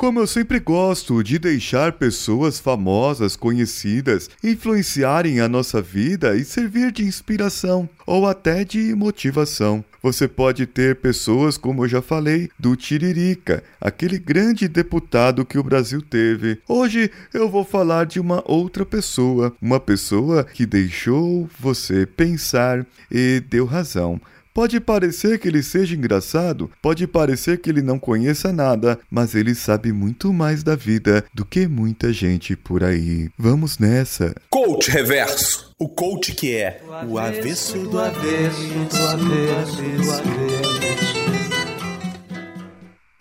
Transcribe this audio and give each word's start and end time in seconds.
Como 0.00 0.18
eu 0.18 0.26
sempre 0.26 0.58
gosto 0.58 1.22
de 1.22 1.38
deixar 1.38 1.92
pessoas 1.92 2.58
famosas, 2.58 3.36
conhecidas, 3.36 4.30
influenciarem 4.42 5.40
a 5.40 5.46
nossa 5.46 5.82
vida 5.82 6.34
e 6.36 6.42
servir 6.42 6.90
de 6.90 7.04
inspiração 7.04 7.86
ou 8.06 8.26
até 8.26 8.64
de 8.64 8.94
motivação. 8.94 9.84
Você 10.02 10.26
pode 10.26 10.64
ter 10.64 10.96
pessoas, 10.96 11.58
como 11.58 11.84
eu 11.84 11.88
já 11.88 12.00
falei, 12.00 12.48
do 12.58 12.74
Tiririca, 12.74 13.62
aquele 13.78 14.18
grande 14.18 14.66
deputado 14.68 15.44
que 15.44 15.58
o 15.58 15.62
Brasil 15.62 16.00
teve. 16.00 16.58
Hoje 16.66 17.10
eu 17.34 17.46
vou 17.50 17.62
falar 17.62 18.06
de 18.06 18.18
uma 18.18 18.42
outra 18.50 18.86
pessoa, 18.86 19.54
uma 19.60 19.78
pessoa 19.78 20.44
que 20.44 20.64
deixou 20.64 21.46
você 21.60 22.06
pensar 22.06 22.86
e 23.10 23.42
deu 23.50 23.66
razão. 23.66 24.18
Pode 24.52 24.80
parecer 24.80 25.38
que 25.38 25.48
ele 25.48 25.62
seja 25.62 25.94
engraçado, 25.94 26.70
pode 26.82 27.06
parecer 27.06 27.58
que 27.58 27.70
ele 27.70 27.82
não 27.82 27.98
conheça 27.98 28.52
nada, 28.52 28.98
mas 29.10 29.34
ele 29.34 29.54
sabe 29.54 29.92
muito 29.92 30.32
mais 30.32 30.62
da 30.62 30.74
vida 30.74 31.24
do 31.32 31.44
que 31.44 31.68
muita 31.68 32.12
gente 32.12 32.56
por 32.56 32.82
aí. 32.82 33.30
Vamos 33.38 33.78
nessa. 33.78 34.34
Coach 34.50 34.90
Reverso. 34.90 35.70
O 35.78 35.88
coach 35.88 36.32
que 36.32 36.54
é 36.54 36.82
o 37.08 37.18
avesso 37.18 37.78
do 37.78 37.98
avesso, 37.98 38.60
do 38.90 39.08
avesso, 39.08 39.82
do 39.82 40.10
avesso. 40.12 40.69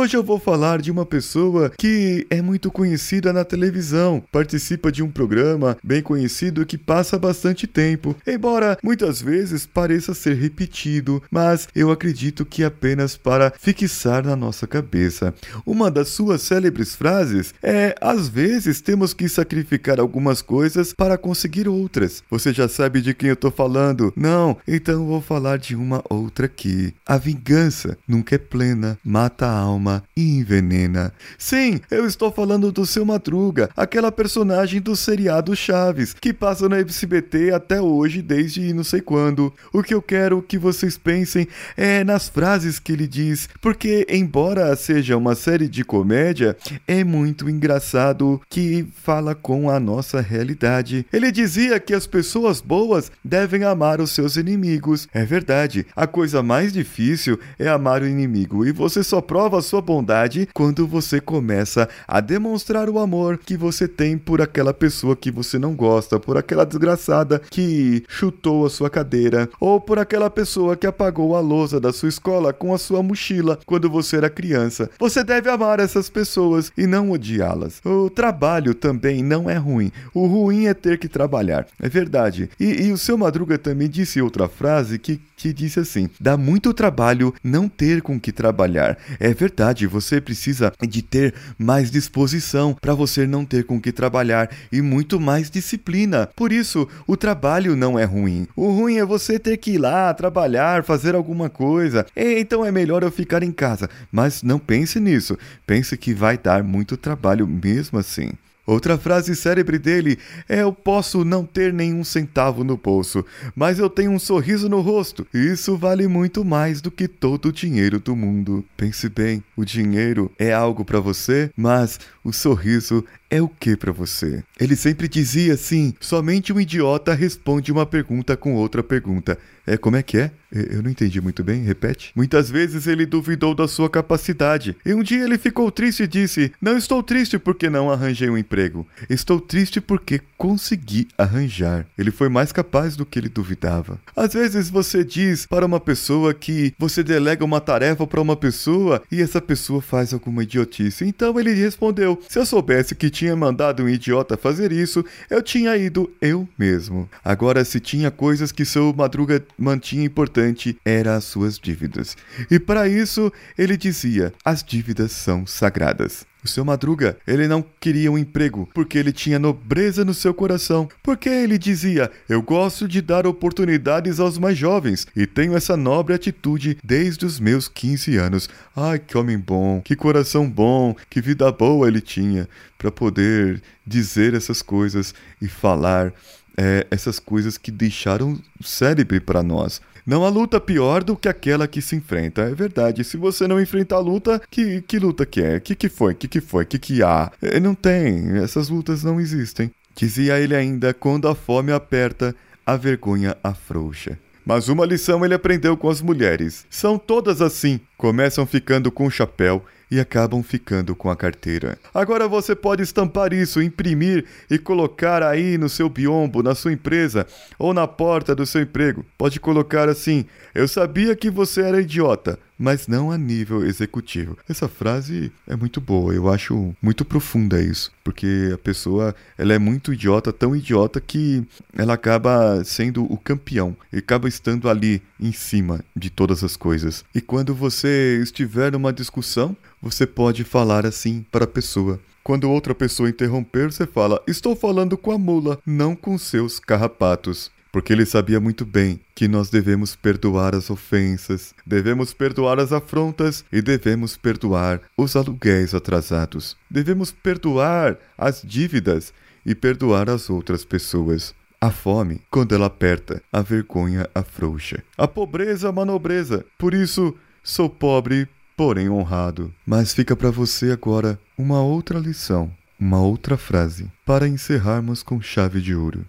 Hoje 0.00 0.16
eu 0.16 0.24
vou 0.24 0.38
falar 0.38 0.80
de 0.80 0.90
uma 0.90 1.04
pessoa 1.04 1.70
que 1.76 2.26
é 2.30 2.40
muito 2.40 2.70
conhecida 2.70 3.34
na 3.34 3.44
televisão, 3.44 4.24
participa 4.32 4.90
de 4.90 5.02
um 5.02 5.10
programa 5.10 5.76
bem 5.84 6.00
conhecido 6.00 6.64
que 6.64 6.78
passa 6.78 7.18
bastante 7.18 7.66
tempo, 7.66 8.16
embora 8.26 8.78
muitas 8.82 9.20
vezes 9.20 9.66
pareça 9.66 10.14
ser 10.14 10.36
repetido, 10.36 11.22
mas 11.30 11.68
eu 11.74 11.90
acredito 11.90 12.46
que 12.46 12.64
apenas 12.64 13.14
para 13.14 13.52
fixar 13.60 14.24
na 14.24 14.34
nossa 14.34 14.66
cabeça. 14.66 15.34
Uma 15.66 15.90
das 15.90 16.08
suas 16.08 16.40
célebres 16.40 16.94
frases 16.94 17.52
é: 17.62 17.94
às 18.00 18.26
vezes 18.26 18.80
temos 18.80 19.12
que 19.12 19.28
sacrificar 19.28 20.00
algumas 20.00 20.40
coisas 20.40 20.94
para 20.94 21.18
conseguir 21.18 21.68
outras. 21.68 22.24
Você 22.30 22.54
já 22.54 22.70
sabe 22.70 23.02
de 23.02 23.12
quem 23.12 23.28
eu 23.28 23.36
tô 23.36 23.50
falando? 23.50 24.14
Não? 24.16 24.56
Então 24.66 25.04
vou 25.04 25.20
falar 25.20 25.58
de 25.58 25.76
uma 25.76 26.02
outra 26.08 26.46
aqui. 26.46 26.94
A 27.06 27.18
vingança 27.18 27.98
nunca 28.08 28.36
é 28.36 28.38
plena, 28.38 28.98
mata 29.04 29.46
a 29.46 29.58
alma 29.58 29.89
alma 29.90 30.04
e 30.16 30.38
envenena. 30.38 31.12
Sim, 31.36 31.80
eu 31.90 32.06
estou 32.06 32.30
falando 32.30 32.70
do 32.70 32.86
seu 32.86 33.04
Madruga, 33.04 33.68
aquela 33.76 34.12
personagem 34.12 34.80
do 34.80 34.94
seriado 34.94 35.56
Chaves, 35.56 36.14
que 36.14 36.32
passa 36.32 36.68
no 36.68 36.76
SBT 36.76 37.52
até 37.52 37.80
hoje, 37.80 38.22
desde 38.22 38.72
não 38.72 38.84
sei 38.84 39.00
quando. 39.00 39.52
O 39.72 39.82
que 39.82 39.94
eu 39.94 40.02
quero 40.02 40.42
que 40.42 40.58
vocês 40.58 40.96
pensem 40.96 41.48
é 41.76 42.04
nas 42.04 42.28
frases 42.28 42.78
que 42.78 42.92
ele 42.92 43.08
diz, 43.08 43.48
porque, 43.60 44.06
embora 44.08 44.74
seja 44.76 45.16
uma 45.16 45.34
série 45.34 45.68
de 45.68 45.84
comédia, 45.84 46.56
é 46.86 47.02
muito 47.02 47.48
engraçado 47.48 48.40
que 48.48 48.86
fala 49.02 49.34
com 49.34 49.68
a 49.68 49.80
nossa 49.80 50.20
realidade. 50.20 51.06
Ele 51.12 51.32
dizia 51.32 51.80
que 51.80 51.94
as 51.94 52.06
pessoas 52.06 52.60
boas 52.60 53.10
devem 53.24 53.64
amar 53.64 54.00
os 54.00 54.10
seus 54.12 54.36
inimigos. 54.36 55.08
É 55.12 55.24
verdade, 55.24 55.86
a 55.96 56.06
coisa 56.06 56.42
mais 56.42 56.72
difícil 56.72 57.38
é 57.58 57.68
amar 57.68 58.02
o 58.02 58.08
inimigo, 58.08 58.66
e 58.66 58.72
você 58.72 59.02
só 59.02 59.20
prova 59.20 59.62
sua 59.62 59.79
bondade 59.80 60.48
quando 60.54 60.86
você 60.86 61.20
começa 61.20 61.88
a 62.06 62.20
demonstrar 62.20 62.88
o 62.88 62.98
amor 62.98 63.38
que 63.38 63.56
você 63.56 63.86
tem 63.86 64.16
por 64.16 64.40
aquela 64.40 64.72
pessoa 64.74 65.16
que 65.16 65.30
você 65.30 65.58
não 65.58 65.74
gosta, 65.74 66.18
por 66.18 66.36
aquela 66.36 66.64
desgraçada 66.64 67.40
que 67.50 68.04
chutou 68.08 68.66
a 68.66 68.70
sua 68.70 68.90
cadeira, 68.90 69.48
ou 69.58 69.80
por 69.80 69.98
aquela 69.98 70.30
pessoa 70.30 70.76
que 70.76 70.86
apagou 70.86 71.36
a 71.36 71.40
lousa 71.40 71.80
da 71.80 71.92
sua 71.92 72.08
escola 72.08 72.52
com 72.52 72.74
a 72.74 72.78
sua 72.78 73.02
mochila 73.02 73.58
quando 73.66 73.88
você 73.88 74.16
era 74.16 74.30
criança. 74.30 74.90
Você 74.98 75.22
deve 75.22 75.48
amar 75.50 75.80
essas 75.80 76.08
pessoas 76.08 76.72
e 76.76 76.86
não 76.86 77.10
odiá-las. 77.10 77.80
O 77.84 78.10
trabalho 78.10 78.74
também 78.74 79.22
não 79.22 79.48
é 79.48 79.56
ruim. 79.56 79.92
O 80.14 80.26
ruim 80.26 80.66
é 80.66 80.74
ter 80.74 80.98
que 80.98 81.08
trabalhar. 81.08 81.66
É 81.80 81.88
verdade. 81.88 82.50
E, 82.58 82.86
e 82.86 82.92
o 82.92 82.98
seu 82.98 83.16
Madruga 83.16 83.58
também 83.58 83.88
disse 83.88 84.20
outra 84.20 84.48
frase 84.48 84.98
que, 84.98 85.20
que 85.36 85.52
disse 85.52 85.80
assim: 85.80 86.08
dá 86.18 86.36
muito 86.36 86.72
trabalho 86.72 87.34
não 87.42 87.68
ter 87.68 88.02
com 88.02 88.18
que 88.18 88.32
trabalhar. 88.32 88.98
É 89.18 89.32
verdade 89.32 89.69
verdade, 89.70 89.86
você 89.86 90.20
precisa 90.20 90.72
de 90.86 91.02
ter 91.02 91.34
mais 91.58 91.90
disposição 91.90 92.76
para 92.80 92.94
você 92.94 93.26
não 93.26 93.44
ter 93.44 93.64
com 93.64 93.80
que 93.80 93.92
trabalhar 93.92 94.50
e 94.70 94.82
muito 94.82 95.20
mais 95.20 95.50
disciplina. 95.50 96.28
Por 96.36 96.52
isso, 96.52 96.88
o 97.06 97.16
trabalho 97.16 97.76
não 97.76 97.98
é 97.98 98.04
ruim. 98.04 98.46
O 98.56 98.70
ruim 98.70 98.96
é 98.96 99.04
você 99.04 99.38
ter 99.38 99.56
que 99.56 99.72
ir 99.72 99.78
lá 99.78 100.12
trabalhar, 100.12 100.84
fazer 100.84 101.14
alguma 101.14 101.48
coisa. 101.48 102.06
Então 102.16 102.64
é 102.64 102.72
melhor 102.72 103.02
eu 103.02 103.10
ficar 103.10 103.42
em 103.42 103.52
casa. 103.52 103.88
Mas 104.10 104.42
não 104.42 104.58
pense 104.58 104.98
nisso. 104.98 105.38
Pense 105.66 105.96
que 105.96 106.12
vai 106.12 106.36
dar 106.36 106.62
muito 106.62 106.96
trabalho 106.96 107.46
mesmo 107.46 107.98
assim. 107.98 108.32
Outra 108.70 108.96
frase 108.96 109.34
célebre 109.34 109.80
dele 109.80 110.16
é: 110.48 110.62
Eu 110.62 110.72
posso 110.72 111.24
não 111.24 111.44
ter 111.44 111.72
nenhum 111.72 112.04
centavo 112.04 112.62
no 112.62 112.76
bolso, 112.76 113.26
mas 113.52 113.80
eu 113.80 113.90
tenho 113.90 114.12
um 114.12 114.18
sorriso 114.18 114.68
no 114.68 114.80
rosto. 114.80 115.26
Isso 115.34 115.76
vale 115.76 116.06
muito 116.06 116.44
mais 116.44 116.80
do 116.80 116.88
que 116.88 117.08
todo 117.08 117.46
o 117.46 117.52
dinheiro 117.52 117.98
do 117.98 118.14
mundo. 118.14 118.64
Pense 118.76 119.08
bem, 119.08 119.42
o 119.56 119.64
dinheiro 119.64 120.30
é 120.38 120.52
algo 120.52 120.84
para 120.84 121.00
você, 121.00 121.50
mas 121.56 121.98
o 122.22 122.32
sorriso 122.32 123.04
é 123.30 123.40
o 123.40 123.48
que 123.48 123.76
para 123.76 123.92
você? 123.92 124.42
Ele 124.58 124.74
sempre 124.74 125.06
dizia 125.08 125.54
assim: 125.54 125.94
somente 126.00 126.52
um 126.52 126.60
idiota 126.60 127.14
responde 127.14 127.70
uma 127.70 127.86
pergunta 127.86 128.36
com 128.36 128.54
outra 128.54 128.82
pergunta. 128.82 129.38
É 129.66 129.76
como 129.76 129.96
é 129.96 130.02
que 130.02 130.18
é? 130.18 130.32
Eu 130.52 130.82
não 130.82 130.90
entendi 130.90 131.20
muito 131.20 131.44
bem, 131.44 131.62
repete. 131.62 132.10
Muitas 132.16 132.50
vezes 132.50 132.88
ele 132.88 133.06
duvidou 133.06 133.54
da 133.54 133.68
sua 133.68 133.88
capacidade. 133.88 134.76
E 134.84 134.92
um 134.92 135.02
dia 135.02 135.22
ele 135.22 135.38
ficou 135.38 135.70
triste 135.70 136.02
e 136.02 136.08
disse: 136.08 136.52
Não 136.60 136.76
estou 136.76 137.02
triste 137.04 137.38
porque 137.38 137.70
não 137.70 137.88
arranjei 137.88 138.28
um 138.28 138.36
emprego. 138.36 138.86
Estou 139.08 139.40
triste 139.40 139.80
porque 139.80 140.20
consegui 140.36 141.06
arranjar. 141.16 141.86
Ele 141.96 142.10
foi 142.10 142.28
mais 142.28 142.50
capaz 142.50 142.96
do 142.96 143.06
que 143.06 143.18
ele 143.18 143.28
duvidava. 143.28 144.00
Às 144.16 144.32
vezes 144.32 144.68
você 144.68 145.04
diz 145.04 145.46
para 145.46 145.64
uma 145.64 145.78
pessoa 145.78 146.34
que 146.34 146.74
você 146.76 147.04
delega 147.04 147.44
uma 147.44 147.60
tarefa 147.60 148.04
para 148.06 148.20
uma 148.20 148.34
pessoa 148.34 149.00
e 149.12 149.22
essa 149.22 149.40
pessoa 149.40 149.80
faz 149.80 150.12
alguma 150.12 150.42
idiotice. 150.42 151.04
Então 151.04 151.38
ele 151.38 151.52
respondeu: 151.52 152.20
Se 152.28 152.40
eu 152.40 152.46
soubesse 152.46 152.96
que 152.96 153.08
tinha 153.20 153.36
mandado 153.36 153.82
um 153.82 153.88
idiota 153.88 154.34
fazer 154.34 154.72
isso, 154.72 155.04
eu 155.28 155.42
tinha 155.42 155.76
ido 155.76 156.10
eu 156.22 156.48
mesmo. 156.58 157.06
Agora, 157.22 157.62
se 157.66 157.78
tinha 157.78 158.10
coisas 158.10 158.50
que 158.50 158.64
seu 158.64 158.94
Madruga 158.94 159.44
mantinha 159.58 160.06
importante, 160.06 160.78
era 160.82 161.16
as 161.16 161.24
suas 161.24 161.58
dívidas. 161.58 162.16
E 162.50 162.58
para 162.58 162.88
isso, 162.88 163.30
ele 163.58 163.76
dizia: 163.76 164.32
as 164.42 164.62
dívidas 164.64 165.12
são 165.12 165.46
sagradas. 165.46 166.29
O 166.42 166.48
seu 166.48 166.64
Madruga, 166.64 167.18
ele 167.26 167.46
não 167.46 167.64
queria 167.78 168.10
um 168.10 168.16
emprego 168.16 168.68
porque 168.74 168.96
ele 168.98 169.12
tinha 169.12 169.38
nobreza 169.38 170.04
no 170.04 170.14
seu 170.14 170.32
coração. 170.32 170.88
Porque 171.02 171.28
ele 171.28 171.58
dizia: 171.58 172.10
Eu 172.28 172.42
gosto 172.42 172.88
de 172.88 173.02
dar 173.02 173.26
oportunidades 173.26 174.18
aos 174.18 174.38
mais 174.38 174.56
jovens 174.56 175.06
e 175.14 175.26
tenho 175.26 175.56
essa 175.56 175.76
nobre 175.76 176.14
atitude 176.14 176.78
desde 176.82 177.26
os 177.26 177.38
meus 177.38 177.68
15 177.68 178.16
anos. 178.16 178.48
Ai, 178.74 178.98
que 178.98 179.18
homem 179.18 179.38
bom, 179.38 179.80
que 179.82 179.94
coração 179.94 180.48
bom, 180.48 180.96
que 181.08 181.20
vida 181.20 181.50
boa 181.52 181.86
ele 181.86 182.00
tinha 182.00 182.48
para 182.78 182.90
poder 182.90 183.62
dizer 183.86 184.34
essas 184.34 184.62
coisas 184.62 185.14
e 185.42 185.48
falar 185.48 186.12
é, 186.56 186.86
essas 186.90 187.18
coisas 187.18 187.56
que 187.58 187.70
deixaram 187.70 188.38
célebre 188.62 189.20
para 189.20 189.42
nós. 189.42 189.80
Não 190.06 190.24
há 190.24 190.28
luta 190.28 190.60
pior 190.60 191.04
do 191.04 191.16
que 191.16 191.28
aquela 191.28 191.68
que 191.68 191.82
se 191.82 191.96
enfrenta. 191.96 192.42
É 192.42 192.54
verdade. 192.54 193.04
Se 193.04 193.16
você 193.16 193.46
não 193.46 193.60
enfrenta 193.60 193.94
a 193.94 193.98
luta, 193.98 194.40
que, 194.50 194.82
que 194.82 194.98
luta 194.98 195.26
que 195.26 195.40
é? 195.40 195.60
Que 195.60 195.74
que 195.74 195.88
foi? 195.88 196.14
Que 196.14 196.28
que 196.28 196.40
foi? 196.40 196.64
Que 196.64 196.78
que 196.78 197.02
há? 197.02 197.30
É, 197.42 197.60
não 197.60 197.74
tem. 197.74 198.38
Essas 198.38 198.68
lutas 198.68 199.04
não 199.04 199.20
existem. 199.20 199.70
Dizia 199.94 200.38
ele 200.38 200.54
ainda: 200.54 200.94
quando 200.94 201.28
a 201.28 201.34
fome 201.34 201.72
aperta, 201.72 202.34
a 202.64 202.76
vergonha 202.76 203.36
afrouxa. 203.42 204.18
Mas 204.44 204.68
uma 204.68 204.86
lição 204.86 205.24
ele 205.24 205.34
aprendeu 205.34 205.76
com 205.76 205.88
as 205.88 206.00
mulheres. 206.00 206.66
São 206.70 206.98
todas 206.98 207.40
assim. 207.42 207.80
Começam 208.00 208.46
ficando 208.46 208.90
com 208.90 209.04
o 209.04 209.10
chapéu 209.10 209.62
e 209.90 210.00
acabam 210.00 210.42
ficando 210.42 210.96
com 210.96 211.10
a 211.10 211.16
carteira. 211.16 211.76
Agora 211.92 212.26
você 212.26 212.54
pode 212.54 212.82
estampar 212.82 213.34
isso, 213.34 213.60
imprimir 213.60 214.24
e 214.48 214.56
colocar 214.56 215.22
aí 215.22 215.58
no 215.58 215.68
seu 215.68 215.86
biombo, 215.86 216.42
na 216.42 216.54
sua 216.54 216.72
empresa 216.72 217.26
ou 217.58 217.74
na 217.74 217.86
porta 217.86 218.34
do 218.34 218.46
seu 218.46 218.62
emprego. 218.62 219.04
Pode 219.18 219.38
colocar 219.38 219.86
assim: 219.86 220.24
Eu 220.54 220.66
sabia 220.66 221.14
que 221.14 221.28
você 221.28 221.60
era 221.60 221.82
idiota, 221.82 222.38
mas 222.56 222.86
não 222.86 223.10
a 223.10 223.18
nível 223.18 223.64
executivo. 223.64 224.36
Essa 224.48 224.68
frase 224.68 225.32
é 225.46 225.56
muito 225.56 225.80
boa, 225.80 226.14
eu 226.14 226.32
acho 226.32 226.74
muito 226.80 227.04
profunda 227.04 227.60
isso, 227.60 227.90
porque 228.04 228.50
a 228.54 228.58
pessoa 228.58 229.14
ela 229.36 229.54
é 229.54 229.58
muito 229.58 229.92
idiota, 229.92 230.32
tão 230.32 230.54
idiota 230.54 231.00
que 231.00 231.42
ela 231.76 231.94
acaba 231.94 232.62
sendo 232.64 233.10
o 233.10 233.16
campeão 233.16 233.76
e 233.92 233.98
acaba 233.98 234.28
estando 234.28 234.68
ali 234.68 235.02
em 235.18 235.32
cima 235.32 235.80
de 235.96 236.10
todas 236.10 236.44
as 236.44 236.56
coisas. 236.56 237.04
E 237.14 237.20
quando 237.20 237.54
você 237.54 237.89
estiver 238.22 238.72
numa 238.72 238.92
discussão, 238.92 239.56
você 239.80 240.06
pode 240.06 240.44
falar 240.44 240.86
assim 240.86 241.24
para 241.30 241.44
a 241.44 241.48
pessoa. 241.48 242.00
Quando 242.22 242.50
outra 242.50 242.74
pessoa 242.74 243.08
interromper, 243.08 243.72
você 243.72 243.86
fala: 243.86 244.22
Estou 244.26 244.54
falando 244.54 244.96
com 244.96 245.10
a 245.10 245.18
mula, 245.18 245.58
não 245.66 245.96
com 245.96 246.16
seus 246.18 246.58
carrapatos. 246.60 247.50
porque 247.72 247.92
ele 247.92 248.04
sabia 248.04 248.40
muito 248.40 248.64
bem 248.64 249.00
que 249.14 249.28
nós 249.28 249.48
devemos 249.48 249.94
perdoar 249.94 250.54
as 250.54 250.70
ofensas, 250.70 251.54
devemos 251.64 252.12
perdoar 252.12 252.58
as 252.58 252.72
afrontas 252.72 253.44
e 253.52 253.62
devemos 253.62 254.16
perdoar 254.16 254.80
os 254.96 255.14
aluguéis 255.16 255.74
atrasados. 255.74 256.56
Devemos 256.68 257.12
perdoar 257.12 257.96
as 258.18 258.42
dívidas 258.44 259.12
e 259.46 259.54
perdoar 259.54 260.10
as 260.10 260.28
outras 260.28 260.64
pessoas. 260.64 261.34
A 261.60 261.70
fome, 261.70 262.22
quando 262.30 262.54
ela 262.54 262.66
aperta, 262.66 263.22
a 263.30 263.42
vergonha 263.42 264.08
afrouxa. 264.14 264.82
A 264.96 265.06
pobreza, 265.06 265.68
a 265.68 265.72
manobreza. 265.72 266.44
Por 266.58 266.72
isso, 266.72 267.14
sou 267.42 267.68
pobre, 267.68 268.28
porém 268.56 268.88
honrado. 268.88 269.52
Mas 269.66 269.92
fica 269.92 270.14
para 270.14 270.30
você 270.30 270.70
agora 270.70 271.18
uma 271.36 271.62
outra 271.62 271.98
lição, 271.98 272.52
uma 272.78 273.00
outra 273.00 273.36
frase, 273.36 273.90
para 274.04 274.28
encerrarmos 274.28 275.02
com 275.02 275.20
chave 275.20 275.60
de 275.60 275.74
ouro. 275.74 276.04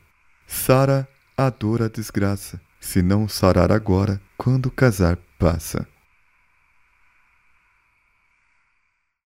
Sara 0.48 1.08
a 1.38 1.50
dor 1.50 1.82
a 1.82 1.88
desgraça, 1.88 2.60
se 2.80 3.02
não 3.02 3.28
sarar 3.28 3.72
agora, 3.72 4.22
quando 4.38 4.70
casar 4.70 5.18
passa. 5.40 5.88